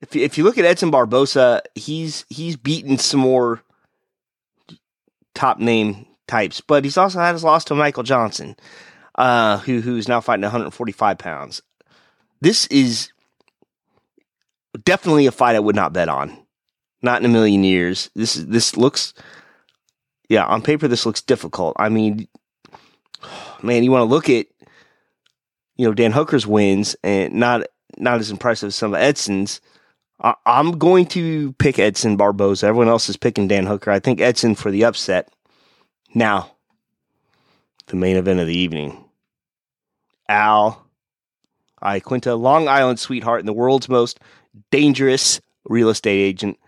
if 0.01 0.13
you, 0.13 0.23
if 0.23 0.37
you 0.37 0.43
look 0.43 0.57
at 0.57 0.65
Edson 0.65 0.91
Barboza, 0.91 1.61
he's 1.73 2.25
he's 2.27 2.57
beaten 2.57 2.97
some 2.97 3.21
more 3.21 3.61
top 5.33 5.57
name 5.59 6.05
types, 6.27 6.59
but 6.59 6.83
he's 6.83 6.97
also 6.97 7.19
had 7.19 7.31
his 7.31 7.45
loss 7.45 7.63
to 7.65 7.75
Michael 7.75 8.03
Johnson, 8.03 8.57
uh, 9.15 9.59
who 9.59 9.79
who's 9.79 10.09
now 10.09 10.19
fighting 10.19 10.43
145 10.43 11.17
pounds. 11.17 11.61
This 12.41 12.67
is 12.67 13.13
definitely 14.83 15.27
a 15.27 15.31
fight 15.31 15.55
I 15.55 15.59
would 15.59 15.77
not 15.77 15.93
bet 15.93 16.09
on. 16.09 16.37
Not 17.01 17.21
in 17.21 17.25
a 17.25 17.29
million 17.33 17.63
years. 17.63 18.09
This 18.15 18.33
this 18.33 18.75
looks 18.75 19.13
yeah, 20.29 20.45
on 20.45 20.62
paper 20.62 20.88
this 20.88 21.05
looks 21.05 21.21
difficult. 21.21 21.75
I 21.79 21.89
mean, 21.89 22.27
man, 23.62 23.83
you 23.83 23.91
want 23.91 24.03
to 24.03 24.13
look 24.13 24.29
at 24.29 24.45
you 25.75 25.88
know 25.88 25.93
Dan 25.93 26.12
Hooker's 26.12 26.48
wins 26.48 26.95
and 27.03 27.33
not 27.33 27.63
not 27.98 28.19
as 28.19 28.31
impressive 28.31 28.67
as 28.67 28.75
some 28.75 28.93
of 28.93 29.01
Edson's. 29.01 29.59
I, 30.21 30.36
am 30.45 30.77
going 30.77 31.05
to 31.07 31.53
pick 31.53 31.79
Edson 31.79 32.17
Barboza. 32.17 32.67
Everyone 32.67 32.89
else 32.89 33.07
is 33.09 33.17
picking 33.17 33.48
Dan 33.48 33.65
Hooker. 33.65 33.89
I 33.89 34.00
think 34.00 34.19
Edson 34.19 34.53
for 34.53 34.69
the 34.69 34.83
upset. 34.83 35.33
Now, 36.13 36.51
the 37.88 37.95
main 37.95 38.17
event 38.17 38.41
of 38.41 38.48
the 38.48 38.57
evening. 38.57 39.05
Al 40.27 40.86
Iaquinta, 41.81 42.39
Long 42.39 42.67
Island 42.67 43.00
sweetheart 43.00 43.39
and 43.39 43.48
the 43.48 43.53
world's 43.53 43.88
most 43.88 44.19
dangerous 44.71 45.39
real 45.63 45.89
estate 45.89 46.19
agent 46.19 46.59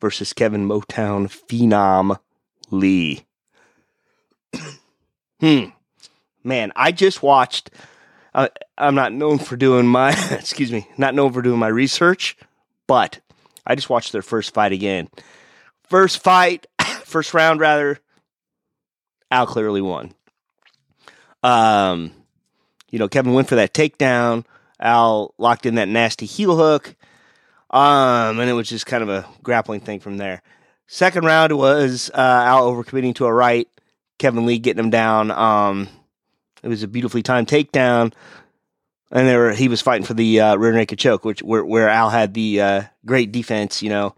versus 0.00 0.32
Kevin 0.32 0.68
Motown 0.68 1.28
Phenom 1.28 2.18
Lee. 2.70 3.24
hmm. 5.40 5.64
Man, 6.42 6.72
I 6.74 6.92
just 6.92 7.22
watched. 7.22 7.70
Uh, 8.34 8.48
I'm 8.78 8.94
not 8.94 9.12
known 9.12 9.38
for 9.38 9.56
doing 9.56 9.86
my, 9.86 10.10
excuse 10.30 10.72
me, 10.72 10.88
not 10.96 11.14
known 11.14 11.32
for 11.32 11.42
doing 11.42 11.58
my 11.58 11.68
research, 11.68 12.36
but 12.86 13.20
I 13.66 13.74
just 13.74 13.90
watched 13.90 14.12
their 14.12 14.22
first 14.22 14.54
fight 14.54 14.72
again. 14.72 15.08
First 15.84 16.22
fight, 16.22 16.66
first 17.04 17.34
round 17.34 17.60
rather. 17.60 17.98
Al 19.30 19.46
clearly 19.46 19.80
won. 19.80 20.12
Um, 21.42 22.12
you 22.90 22.98
know, 22.98 23.08
Kevin 23.08 23.34
went 23.34 23.48
for 23.48 23.56
that 23.56 23.74
takedown. 23.74 24.44
Al 24.80 25.34
locked 25.38 25.66
in 25.66 25.76
that 25.76 25.88
nasty 25.88 26.26
heel 26.26 26.56
hook. 26.56 26.94
Um, 27.70 28.40
and 28.40 28.50
it 28.50 28.54
was 28.54 28.68
just 28.68 28.86
kind 28.86 29.02
of 29.02 29.08
a 29.08 29.26
grappling 29.42 29.80
thing 29.80 30.00
from 30.00 30.16
there. 30.16 30.42
Second 30.92 31.24
round 31.24 31.56
was 31.56 32.10
uh, 32.12 32.16
Al 32.18 32.68
overcommitting 32.68 33.14
to 33.14 33.26
a 33.26 33.32
right. 33.32 33.68
Kevin 34.18 34.44
Lee 34.44 34.58
getting 34.58 34.82
him 34.82 34.90
down. 34.90 35.30
Um, 35.30 35.88
it 36.64 36.68
was 36.68 36.82
a 36.82 36.88
beautifully 36.88 37.22
timed 37.22 37.46
takedown, 37.46 38.12
and 39.12 39.28
there 39.28 39.52
he 39.52 39.68
was 39.68 39.80
fighting 39.80 40.04
for 40.04 40.14
the 40.14 40.40
uh, 40.40 40.56
rear 40.56 40.72
naked 40.72 40.98
choke, 40.98 41.24
which 41.24 41.44
where, 41.44 41.64
where 41.64 41.88
Al 41.88 42.10
had 42.10 42.34
the 42.34 42.60
uh, 42.60 42.82
great 43.06 43.30
defense. 43.30 43.84
You 43.84 43.90
know, 43.90 44.16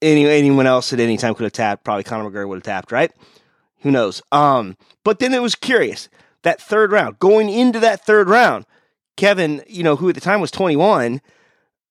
any 0.00 0.24
anyone 0.24 0.68
else 0.68 0.92
at 0.92 1.00
any 1.00 1.16
time 1.16 1.34
could 1.34 1.42
have 1.42 1.52
tapped. 1.52 1.82
Probably 1.82 2.04
Conor 2.04 2.30
McGregor 2.30 2.46
would 2.46 2.58
have 2.58 2.62
tapped, 2.62 2.92
right? 2.92 3.10
Who 3.80 3.90
knows? 3.90 4.22
Um, 4.30 4.76
but 5.02 5.18
then 5.18 5.34
it 5.34 5.42
was 5.42 5.56
curious 5.56 6.08
that 6.42 6.62
third 6.62 6.92
round. 6.92 7.18
Going 7.18 7.48
into 7.48 7.80
that 7.80 8.06
third 8.06 8.28
round, 8.28 8.66
Kevin, 9.16 9.64
you 9.66 9.82
know, 9.82 9.96
who 9.96 10.08
at 10.08 10.14
the 10.14 10.20
time 10.20 10.40
was 10.40 10.52
21, 10.52 11.20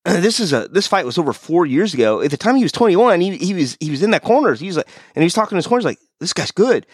this 0.06 0.40
is 0.40 0.52
a 0.52 0.68
this 0.68 0.88
fight 0.88 1.06
was 1.06 1.18
over 1.18 1.32
four 1.32 1.66
years 1.66 1.94
ago. 1.94 2.22
At 2.22 2.32
the 2.32 2.38
time 2.38 2.56
he 2.56 2.64
was 2.64 2.74
21, 2.74 3.22
he 3.22 3.38
he 3.38 3.54
was 3.54 3.78
he 3.80 3.90
was 3.90 4.04
in 4.04 4.12
that 4.12 4.24
corner. 4.24 4.54
He 4.54 4.68
was 4.68 4.78
like, 4.78 4.88
and 5.16 5.24
he 5.24 5.26
was 5.26 5.34
talking 5.34 5.52
to 5.52 5.58
his 5.58 5.68
corners 5.68 5.86
like, 5.86 6.00
this 6.20 6.34
guy's 6.34 6.52
good, 6.52 6.86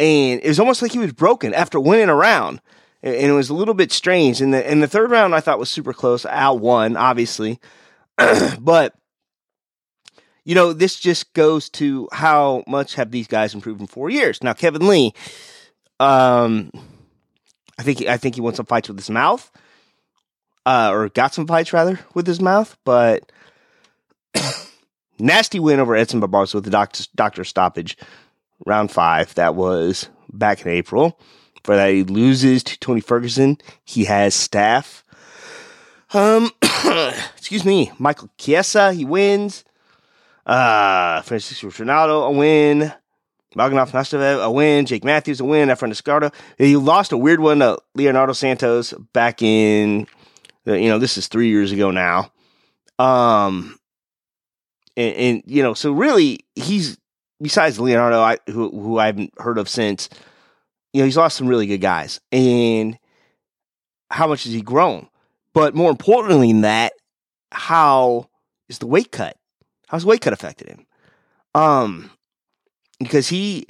and 0.00 0.40
it 0.42 0.48
was 0.48 0.58
almost 0.58 0.82
like 0.82 0.92
he 0.92 0.98
was 0.98 1.12
broken 1.12 1.54
after 1.54 1.78
winning 1.78 2.08
a 2.08 2.14
round, 2.16 2.60
and 3.02 3.14
it 3.14 3.32
was 3.32 3.48
a 3.48 3.54
little 3.54 3.74
bit 3.74 3.92
strange. 3.92 4.40
And 4.40 4.52
the 4.52 4.70
in 4.70 4.80
the 4.80 4.88
third 4.88 5.10
round, 5.10 5.36
I 5.36 5.40
thought 5.40 5.60
was 5.60 5.70
super 5.70 5.92
close. 5.92 6.26
Al 6.26 6.58
won, 6.58 6.96
obviously, 6.96 7.60
but 8.60 8.94
you 10.44 10.56
know 10.56 10.72
this 10.72 10.98
just 10.98 11.32
goes 11.34 11.68
to 11.70 12.08
how 12.10 12.64
much 12.66 12.96
have 12.96 13.12
these 13.12 13.28
guys 13.28 13.54
improved 13.54 13.80
in 13.80 13.86
four 13.86 14.10
years. 14.10 14.42
Now 14.42 14.52
Kevin 14.52 14.88
Lee, 14.88 15.14
um, 16.00 16.72
I 17.78 17.84
think 17.84 18.02
I 18.02 18.16
think 18.16 18.34
he 18.34 18.40
won 18.40 18.54
some 18.54 18.66
fights 18.66 18.88
with 18.88 18.98
his 18.98 19.10
mouth 19.10 19.48
uh, 20.68 20.90
or 20.92 21.08
got 21.08 21.32
some 21.32 21.46
fights 21.46 21.72
rather 21.72 21.98
with 22.12 22.26
his 22.26 22.42
mouth, 22.42 22.76
but 22.84 23.32
nasty 25.18 25.58
win 25.58 25.80
over 25.80 25.96
Edson 25.96 26.20
Barboza 26.20 26.58
with 26.58 26.64
the 26.64 26.70
doctor, 26.70 27.04
doctor 27.14 27.42
stoppage, 27.42 27.96
round 28.66 28.90
five. 28.90 29.34
That 29.36 29.54
was 29.54 30.10
back 30.30 30.60
in 30.60 30.68
April. 30.70 31.18
For 31.64 31.74
that, 31.74 31.90
he 31.90 32.04
loses 32.04 32.62
to 32.64 32.78
Tony 32.78 33.00
Ferguson. 33.00 33.56
He 33.82 34.04
has 34.04 34.34
staph. 34.34 35.04
Um, 36.12 36.50
excuse 37.38 37.64
me, 37.64 37.90
Michael 37.98 38.28
Chiesa. 38.36 38.92
He 38.92 39.06
wins. 39.06 39.64
Uh, 40.44 41.22
Francisco 41.22 41.70
Trinaldo 41.70 42.24
a 42.24 42.30
win. 42.30 42.92
Magomed 43.56 43.90
Mustafaev 43.90 44.44
a 44.44 44.50
win. 44.50 44.84
Jake 44.84 45.04
Matthews 45.04 45.40
a 45.40 45.44
win. 45.46 45.70
Efrain 45.70 45.92
Escudero. 45.92 46.32
He 46.58 46.76
lost 46.76 47.12
a 47.12 47.16
weird 47.16 47.40
one 47.40 47.60
to 47.60 47.78
Leonardo 47.94 48.34
Santos 48.34 48.92
back 49.14 49.40
in 49.40 50.06
you 50.74 50.88
know, 50.88 50.98
this 50.98 51.16
is 51.16 51.28
three 51.28 51.48
years 51.48 51.72
ago 51.72 51.90
now. 51.90 52.32
Um, 52.98 53.78
and, 54.96 55.14
and 55.14 55.42
you 55.46 55.62
know, 55.62 55.74
so 55.74 55.92
really, 55.92 56.40
he's 56.54 56.98
besides 57.40 57.78
Leonardo, 57.78 58.20
I, 58.20 58.38
who 58.46 58.70
who 58.70 58.98
I 58.98 59.06
haven't 59.06 59.32
heard 59.38 59.58
of 59.58 59.68
since. 59.68 60.08
You 60.92 61.02
know, 61.02 61.04
he's 61.04 61.16
lost 61.16 61.36
some 61.36 61.46
really 61.46 61.66
good 61.66 61.80
guys, 61.80 62.20
and 62.32 62.98
how 64.10 64.26
much 64.26 64.44
has 64.44 64.52
he 64.52 64.62
grown? 64.62 65.08
But 65.52 65.74
more 65.74 65.90
importantly 65.90 66.50
than 66.50 66.62
that, 66.62 66.92
how 67.52 68.28
is 68.68 68.78
the 68.78 68.86
weight 68.86 69.12
cut? 69.12 69.36
How's 69.88 70.02
the 70.02 70.08
weight 70.08 70.20
cut 70.20 70.32
affected 70.32 70.68
him? 70.68 70.86
Um, 71.54 72.10
because 72.98 73.28
he 73.28 73.66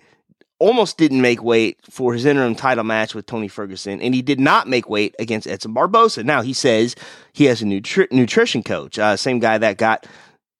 almost 0.58 0.98
didn't 0.98 1.20
make 1.20 1.42
weight 1.42 1.78
for 1.88 2.12
his 2.12 2.24
interim 2.24 2.54
title 2.54 2.84
match 2.84 3.14
with 3.14 3.26
Tony 3.26 3.48
Ferguson, 3.48 4.00
and 4.00 4.14
he 4.14 4.22
did 4.22 4.40
not 4.40 4.68
make 4.68 4.88
weight 4.88 5.14
against 5.18 5.46
Edson 5.46 5.72
Barboza. 5.72 6.24
Now 6.24 6.42
he 6.42 6.52
says 6.52 6.96
he 7.32 7.44
has 7.44 7.62
a 7.62 7.64
nutri- 7.64 8.10
nutrition 8.10 8.62
coach, 8.62 8.98
uh, 8.98 9.16
same 9.16 9.38
guy 9.38 9.58
that 9.58 9.78
got 9.78 10.06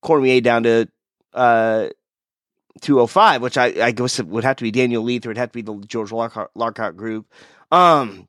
Cormier 0.03 0.41
down 0.41 0.63
to 0.63 0.89
uh, 1.35 1.89
205, 2.81 3.43
which 3.43 3.59
I, 3.59 3.67
I 3.87 3.91
guess 3.91 4.21
would 4.21 4.45
have 4.45 4.57
to 4.57 4.65
be 4.65 4.71
Daniel 4.71 5.03
Leith 5.03 5.27
or 5.27 5.31
it'd 5.31 5.39
have 5.39 5.51
to 5.51 5.55
be 5.55 5.63
the 5.63 5.77
George 5.87 6.13
Lockhart, 6.13 6.97
group. 6.97 7.27
Um, 7.73 8.29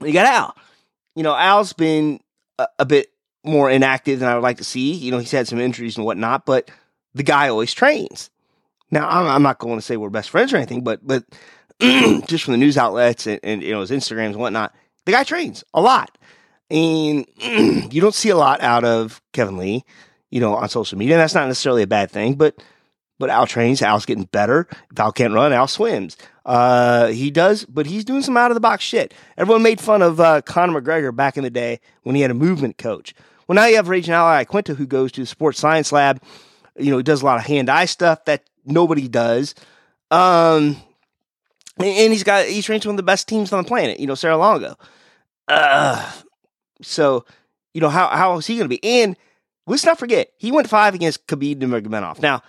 you 0.00 0.12
got 0.12 0.26
Al. 0.26 0.56
You 1.16 1.22
know, 1.22 1.34
Al's 1.34 1.72
been 1.72 2.20
a, 2.58 2.68
a 2.78 2.84
bit 2.84 3.10
more 3.44 3.70
inactive 3.70 4.20
than 4.20 4.28
I 4.28 4.34
would 4.34 4.42
like 4.42 4.58
to 4.58 4.64
see. 4.64 4.92
You 4.92 5.10
know, 5.10 5.18
he's 5.18 5.30
had 5.30 5.48
some 5.48 5.58
injuries 5.58 5.96
and 5.96 6.04
whatnot, 6.04 6.46
but 6.46 6.70
the 7.14 7.22
guy 7.22 7.48
always 7.48 7.72
trains. 7.72 8.30
Now, 8.90 9.08
I'm, 9.08 9.26
I'm 9.26 9.42
not 9.42 9.58
going 9.58 9.76
to 9.76 9.82
say 9.82 9.96
we're 9.96 10.10
best 10.10 10.30
friends 10.30 10.52
or 10.52 10.56
anything, 10.56 10.82
but 10.82 11.06
but 11.06 11.24
just 11.80 12.44
from 12.44 12.52
the 12.52 12.58
news 12.58 12.78
outlets 12.78 13.26
and, 13.26 13.40
and 13.42 13.62
you 13.62 13.72
know 13.72 13.80
his 13.80 13.90
Instagrams 13.90 14.28
and 14.28 14.36
whatnot, 14.40 14.74
the 15.04 15.12
guy 15.12 15.24
trains 15.24 15.64
a 15.74 15.80
lot, 15.80 16.16
and 16.70 17.26
you 17.92 18.00
don't 18.00 18.14
see 18.14 18.30
a 18.30 18.36
lot 18.36 18.60
out 18.60 18.84
of 18.84 19.20
Kevin 19.32 19.58
Lee, 19.58 19.84
you 20.30 20.40
know, 20.40 20.54
on 20.54 20.68
social 20.68 20.98
media. 20.98 21.14
And 21.14 21.22
that's 21.22 21.34
not 21.34 21.46
necessarily 21.46 21.82
a 21.82 21.86
bad 21.86 22.10
thing, 22.10 22.34
but 22.34 22.62
but 23.18 23.30
Al 23.30 23.46
trains. 23.46 23.82
Al's 23.82 24.06
getting 24.06 24.24
better. 24.24 24.66
If 24.90 24.98
Al 24.98 25.12
can't 25.12 25.34
run, 25.34 25.52
Al 25.52 25.68
swims. 25.68 26.16
Uh, 26.46 27.08
he 27.08 27.30
does, 27.30 27.64
but 27.64 27.86
he's 27.86 28.04
doing 28.04 28.22
some 28.22 28.36
out 28.36 28.50
of 28.50 28.54
the 28.54 28.60
box 28.60 28.82
shit. 28.82 29.12
Everyone 29.36 29.62
made 29.62 29.80
fun 29.80 30.02
of 30.02 30.18
uh, 30.20 30.40
Conor 30.42 30.80
McGregor 30.80 31.14
back 31.14 31.36
in 31.36 31.44
the 31.44 31.50
day 31.50 31.80
when 32.04 32.16
he 32.16 32.22
had 32.22 32.30
a 32.30 32.34
movement 32.34 32.78
coach. 32.78 33.14
Well, 33.46 33.56
now 33.56 33.66
you 33.66 33.76
have 33.76 33.88
Raging 33.88 34.14
Al 34.14 34.26
Iaquinta 34.26 34.76
who 34.76 34.86
goes 34.86 35.12
to 35.12 35.20
the 35.20 35.26
sports 35.26 35.58
science 35.58 35.92
lab. 35.92 36.22
You 36.78 36.90
know, 36.90 36.98
he 36.98 37.02
does 37.02 37.22
a 37.22 37.26
lot 37.26 37.38
of 37.38 37.46
hand 37.46 37.68
eye 37.68 37.86
stuff 37.86 38.24
that 38.26 38.44
nobody 38.68 39.08
does. 39.08 39.54
Um, 40.10 40.76
and 41.78 42.12
he's 42.12 42.24
got 42.24 42.46
he 42.46 42.62
trains 42.62 42.86
one 42.86 42.94
of 42.94 42.96
the 42.98 43.02
best 43.02 43.28
teams 43.28 43.52
on 43.52 43.62
the 43.62 43.68
planet. 43.68 44.00
You 44.00 44.06
know, 44.06 44.14
Serra-Longo. 44.14 44.76
Uh, 45.46 46.12
so 46.82 47.24
you 47.74 47.80
know 47.80 47.88
how 47.88 48.08
how 48.08 48.36
is 48.38 48.46
he 48.46 48.56
going 48.56 48.68
to 48.68 48.76
be? 48.76 48.82
And 48.82 49.16
let's 49.66 49.84
not 49.84 49.98
forget 49.98 50.32
he 50.38 50.52
went 50.52 50.68
five 50.68 50.94
against 50.94 51.26
Khabib 51.26 51.56
Nurmagomedov. 51.56 52.20
Now, 52.20 52.42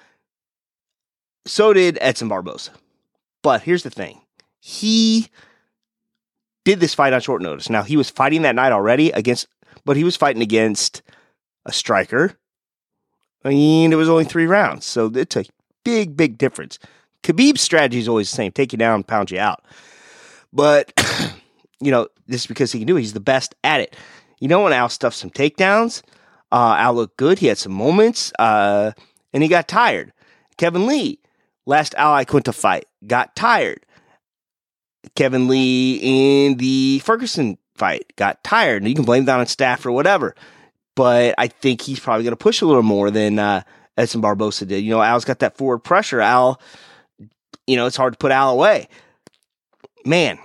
so 1.46 1.74
did 1.74 1.98
Edson 2.02 2.28
Barboza. 2.28 2.72
But 3.44 3.62
here's 3.62 3.84
the 3.84 3.90
thing: 3.90 4.22
he 4.60 5.28
did 6.66 6.80
this 6.80 6.94
fight 6.94 7.14
on 7.14 7.22
short 7.22 7.42
notice. 7.42 7.70
Now 7.70 7.84
he 7.84 7.98
was 7.98 8.10
fighting 8.10 8.42
that 8.44 8.56
night 8.56 8.72
already 8.72 9.12
against, 9.12 9.48
but 9.86 9.98
he 9.98 10.04
was 10.04 10.16
fighting 10.16 10.42
against 10.42 11.02
a 11.66 11.72
striker. 11.72 12.38
and 13.44 13.94
it 13.94 13.96
was 13.96 14.10
only 14.10 14.26
three 14.26 14.48
rounds, 14.48 14.86
so 14.86 15.12
it 15.14 15.30
took 15.30 15.48
big, 15.84 16.16
big 16.16 16.38
difference. 16.38 16.80
Khabib's 17.24 17.62
strategy 17.62 18.00
is 18.00 18.08
always 18.08 18.30
the 18.30 18.36
same 18.36 18.52
take 18.52 18.72
you 18.72 18.78
down, 18.78 19.04
pound 19.04 19.32
you 19.32 19.40
out. 19.40 19.64
But, 20.54 20.94
you 21.82 21.92
know, 21.92 22.08
this 22.28 22.42
is 22.42 22.48
because 22.48 22.72
he 22.72 22.80
can 22.80 22.88
do 22.88 22.98
it. 22.98 23.02
He's 23.02 23.14
the 23.14 23.20
best 23.20 23.56
at 23.64 23.82
it. 23.82 23.96
You 24.40 24.48
know, 24.48 24.64
when 24.64 24.74
Al 24.74 24.90
stuffed 24.90 25.18
some 25.18 25.30
takedowns, 25.30 26.02
uh, 26.52 26.76
Al 26.78 26.94
looked 26.94 27.18
good. 27.18 27.40
He 27.40 27.48
had 27.48 27.58
some 27.58 27.74
moments, 27.74 28.32
uh, 28.40 28.92
and 29.34 29.44
he 29.44 29.50
got 29.50 29.68
tired. 29.68 30.14
Kevin 30.58 30.88
Lee, 30.88 31.20
last 31.66 31.94
Al 31.96 32.14
Iaquinta 32.14 32.54
fight, 32.54 32.86
got 33.06 33.36
tired. 33.36 33.86
Kevin 35.16 35.48
Lee 35.48 36.00
in 36.02 36.58
the 36.58 37.00
Ferguson 37.00 37.58
fight 37.76 38.14
got 38.16 38.44
tired. 38.44 38.82
And 38.82 38.90
you 38.90 38.96
can 38.96 39.06
blame 39.06 39.26
that 39.26 39.40
on 39.40 39.46
staph 39.46 39.86
or 39.86 39.92
whatever. 39.92 40.36
But 40.96 41.36
I 41.38 41.48
think 41.48 41.82
he's 41.82 42.00
probably 42.00 42.24
going 42.24 42.34
to 42.34 42.38
push 42.38 42.62
a 42.62 42.66
little 42.66 42.84
more 42.84 43.10
than 43.10 43.40
uh, 43.40 43.64
Edson 44.00 44.22
Barboza 44.22 44.65
did. 44.65 44.84
You 44.84 44.91
know, 44.91 45.01
Al's 45.01 45.25
got 45.25 45.39
that 45.39 45.58
forward 45.58 45.79
pressure. 45.79 46.22
Al, 46.22 46.60
you 47.68 47.75
know, 47.75 47.86
it's 47.86 47.98
hard 47.98 48.13
to 48.13 48.18
put 48.18 48.32
Al 48.32 48.51
away. 48.51 48.88
Man. 50.06 50.39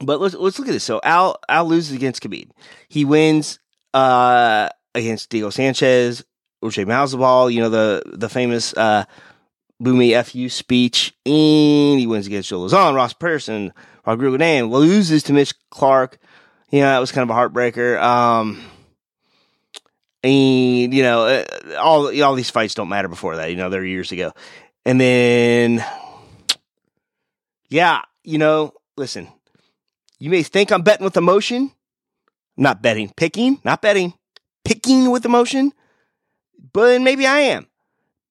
But 0.00 0.20
let's 0.20 0.34
let's 0.34 0.58
look 0.58 0.68
at 0.68 0.72
this. 0.72 0.84
So 0.84 1.00
Al 1.04 1.38
Al 1.48 1.66
loses 1.66 1.94
against 1.94 2.22
Khabib. 2.22 2.50
He 2.88 3.04
wins 3.04 3.58
uh, 3.92 4.68
against 4.94 5.30
Diego 5.30 5.50
Sanchez, 5.50 6.24
Jorge 6.60 6.84
Masvidal, 6.84 7.52
you 7.52 7.60
know, 7.60 7.68
the 7.68 8.02
the 8.06 8.28
famous 8.28 8.76
uh, 8.76 9.04
Boomy 9.82 10.20
FU 10.24 10.48
speech. 10.48 11.14
And 11.26 11.98
he 11.98 12.06
wins 12.06 12.26
against 12.26 12.48
Joe 12.48 12.60
Lauzon, 12.60 12.94
Ross 12.94 13.12
Pearson, 13.12 13.72
Rodrigo 14.06 14.36
Godin, 14.36 14.66
loses 14.66 15.22
to 15.24 15.32
Mitch 15.32 15.54
Clarke. 15.70 16.18
You 16.70 16.80
know, 16.80 16.86
that 16.86 16.98
was 16.98 17.12
kind 17.12 17.28
of 17.28 17.36
a 17.36 17.38
heartbreaker. 17.38 18.00
Um, 18.02 18.64
and 20.24 20.94
you 20.94 21.02
know, 21.02 21.26
uh, 21.26 21.44
all 21.78 22.22
all 22.22 22.34
these 22.34 22.50
fights 22.50 22.74
don't 22.74 22.88
matter 22.88 23.08
before 23.08 23.36
that. 23.36 23.50
You 23.50 23.56
know, 23.56 23.68
they're 23.68 23.84
years 23.84 24.10
ago. 24.10 24.32
And 24.86 25.00
then, 25.00 25.84
yeah, 27.68 28.02
you 28.22 28.38
know, 28.38 28.72
listen, 28.96 29.28
you 30.18 30.30
may 30.30 30.42
think 30.42 30.72
I'm 30.72 30.82
betting 30.82 31.04
with 31.04 31.16
emotion. 31.16 31.72
Not 32.56 32.82
betting, 32.82 33.12
picking, 33.16 33.60
not 33.64 33.82
betting, 33.82 34.14
picking 34.64 35.10
with 35.10 35.24
emotion. 35.24 35.72
But 36.72 37.02
maybe 37.02 37.26
I 37.26 37.40
am. 37.40 37.66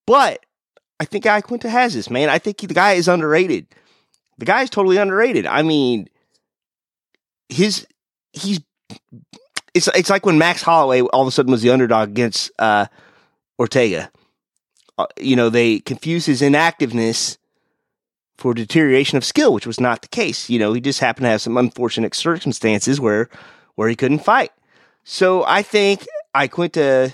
But 0.08 0.46
I 1.00 1.06
think 1.06 1.26
Iaquinta 1.26 1.70
has 1.70 1.94
this, 1.94 2.10
man. 2.10 2.30
I 2.30 2.40
think 2.40 2.58
the 2.58 2.74
guy 2.74 2.94
is 2.94 3.08
underrated. 3.08 3.68
The 4.38 4.46
guy 4.46 4.64
is 4.64 4.70
totally 4.70 4.98
underrated. 4.98 5.46
I 5.46 5.62
mean, 5.62 6.08
his 7.50 7.86
he's 8.32 8.62
it's 9.74 9.88
it's 9.90 10.10
like 10.10 10.26
when 10.26 10.38
Max 10.38 10.62
Holloway 10.62 11.02
all 11.02 11.22
of 11.22 11.28
a 11.28 11.32
sudden 11.32 11.52
was 11.52 11.62
the 11.62 11.72
underdog 11.72 12.10
against 12.10 12.52
uh, 12.60 12.88
Ortega. 13.60 14.12
Uh, 14.98 15.08
you 15.20 15.36
know, 15.36 15.50
they 15.50 15.80
confused 15.80 16.28
his 16.28 16.42
inactiveness 16.42 17.38
for 18.38 18.54
deterioration 18.54 19.18
of 19.18 19.26
skill, 19.26 19.54
which 19.54 19.68
was 19.68 19.80
not 19.80 20.02
the 20.02 20.08
case. 20.08 20.50
You 20.50 20.60
know, 20.60 20.74
he 20.74 20.82
just 20.82 21.00
happened 21.00 21.26
to 21.26 21.30
have 21.30 21.42
some 21.42 21.58
unfortunate 21.58 22.14
circumstances 22.14 23.00
where 23.00 23.30
where 23.76 23.90
he 23.90 23.96
couldn't 23.96 24.20
fight. 24.20 24.52
So 25.04 25.44
I 25.46 25.64
think 25.64 26.06
Iaquinta, 26.36 27.14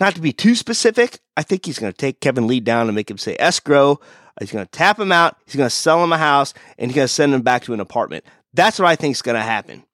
not 0.00 0.14
to 0.14 0.20
be 0.20 0.32
too 0.32 0.54
specific, 0.54 1.20
I 1.36 1.42
think 1.42 1.66
he's 1.66 1.78
going 1.78 1.92
to 1.92 1.96
take 1.96 2.20
Kevin 2.20 2.46
Lee 2.46 2.60
down 2.60 2.88
and 2.88 2.94
make 2.94 3.10
him 3.10 3.18
say 3.18 3.36
escrow. 3.38 4.00
He's 4.40 4.52
going 4.52 4.64
to 4.64 4.70
tap 4.70 4.98
him 4.98 5.10
out. 5.10 5.36
He's 5.46 5.56
going 5.56 5.68
to 5.68 5.74
sell 5.74 6.02
him 6.02 6.12
a 6.12 6.18
house 6.18 6.54
and 6.78 6.90
he's 6.90 6.96
going 6.96 7.08
to 7.08 7.12
send 7.12 7.34
him 7.34 7.42
back 7.42 7.64
to 7.64 7.74
an 7.74 7.80
apartment. 7.80 8.24
That's 8.54 8.78
what 8.78 8.86
I 8.86 8.96
think 8.96 9.16
is 9.16 9.22
going 9.22 9.34
to 9.34 9.42
happen. 9.42 9.84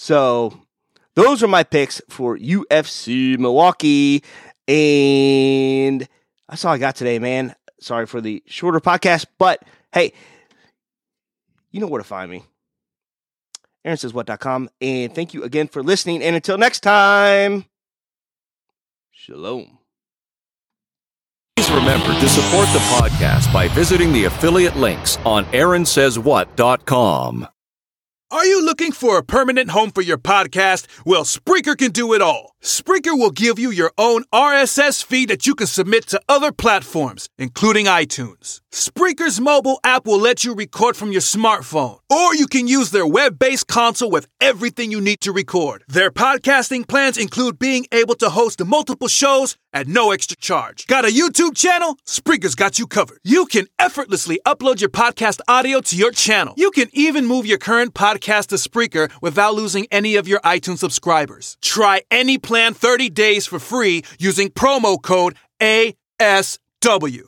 So 0.00 0.56
those 1.16 1.42
are 1.42 1.48
my 1.48 1.64
picks 1.64 2.00
for 2.08 2.38
UFC 2.38 3.36
Milwaukee. 3.36 4.22
And 4.68 6.06
that's 6.48 6.64
all 6.64 6.72
I 6.72 6.78
got 6.78 6.94
today, 6.94 7.18
man. 7.18 7.56
Sorry 7.80 8.06
for 8.06 8.20
the 8.20 8.40
shorter 8.46 8.78
podcast, 8.78 9.26
but 9.38 9.60
hey, 9.92 10.12
you 11.72 11.80
know 11.80 11.88
where 11.88 12.00
to 12.00 12.06
find 12.06 12.30
me. 12.30 12.44
Aaron 13.84 13.98
says 13.98 14.14
what.com. 14.14 14.70
And 14.80 15.12
thank 15.12 15.34
you 15.34 15.42
again 15.42 15.66
for 15.66 15.82
listening. 15.82 16.22
And 16.22 16.36
until 16.36 16.58
next 16.58 16.78
time, 16.80 17.64
shalom. 19.10 19.78
Please 21.56 21.72
remember 21.72 22.14
to 22.20 22.28
support 22.28 22.68
the 22.68 22.78
podcast 22.92 23.52
by 23.52 23.66
visiting 23.66 24.12
the 24.12 24.26
affiliate 24.26 24.76
links 24.76 25.18
on 25.24 25.44
AaronSaysWhat.com. 25.46 27.48
Are 28.30 28.44
you 28.44 28.62
looking 28.62 28.92
for 28.92 29.16
a 29.16 29.22
permanent 29.22 29.70
home 29.70 29.90
for 29.90 30.02
your 30.02 30.18
podcast? 30.18 30.86
Well, 31.06 31.24
Spreaker 31.24 31.74
can 31.74 31.92
do 31.92 32.12
it 32.12 32.20
all. 32.20 32.54
Spreaker 32.62 33.16
will 33.16 33.30
give 33.30 33.56
you 33.58 33.70
your 33.70 33.92
own 33.96 34.24
RSS 34.32 35.04
feed 35.04 35.30
that 35.30 35.46
you 35.46 35.54
can 35.54 35.68
submit 35.68 36.08
to 36.08 36.20
other 36.28 36.50
platforms, 36.50 37.28
including 37.38 37.86
iTunes. 37.86 38.60
Spreaker's 38.72 39.40
mobile 39.40 39.78
app 39.84 40.06
will 40.06 40.18
let 40.18 40.44
you 40.44 40.54
record 40.54 40.96
from 40.96 41.12
your 41.12 41.20
smartphone, 41.20 41.98
or 42.10 42.34
you 42.34 42.46
can 42.46 42.66
use 42.66 42.90
their 42.90 43.06
web 43.06 43.38
based 43.38 43.68
console 43.68 44.10
with 44.10 44.26
everything 44.40 44.90
you 44.90 45.00
need 45.00 45.20
to 45.20 45.32
record. 45.32 45.84
Their 45.88 46.10
podcasting 46.10 46.86
plans 46.86 47.16
include 47.16 47.58
being 47.58 47.86
able 47.92 48.16
to 48.16 48.28
host 48.28 48.62
multiple 48.64 49.08
shows 49.08 49.56
at 49.72 49.86
no 49.86 50.10
extra 50.10 50.36
charge. 50.36 50.86
Got 50.86 51.04
a 51.04 51.08
YouTube 51.08 51.56
channel? 51.56 51.96
Spreaker's 52.06 52.54
got 52.54 52.78
you 52.78 52.86
covered. 52.86 53.18
You 53.22 53.46
can 53.46 53.66
effortlessly 53.78 54.40
upload 54.44 54.80
your 54.80 54.90
podcast 54.90 55.40
audio 55.46 55.80
to 55.80 55.96
your 55.96 56.10
channel. 56.10 56.54
You 56.56 56.70
can 56.70 56.88
even 56.92 57.26
move 57.26 57.46
your 57.46 57.58
current 57.58 57.94
podcast 57.94 58.48
to 58.48 58.56
Spreaker 58.56 59.10
without 59.22 59.54
losing 59.54 59.86
any 59.90 60.16
of 60.16 60.26
your 60.26 60.40
iTunes 60.40 60.78
subscribers. 60.78 61.56
Try 61.62 62.02
any 62.10 62.38
plan 62.48 62.72
30 62.72 63.10
days 63.10 63.46
for 63.46 63.58
free 63.58 64.02
using 64.18 64.48
promo 64.48 65.00
code 65.00 65.36
ASW. 65.60 67.24